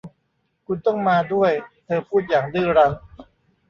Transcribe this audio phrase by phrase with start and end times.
[0.67, 1.51] คุณต้องมาด้วย
[1.85, 2.91] เธอพูดอย่างดื้อรั้น